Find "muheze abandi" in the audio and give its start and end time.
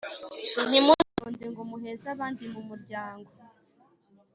1.69-2.43